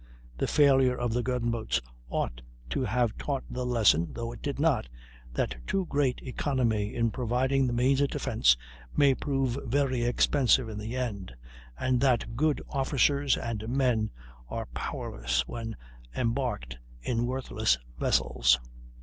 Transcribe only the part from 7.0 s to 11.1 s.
providing the means of defence may prove very expensive in the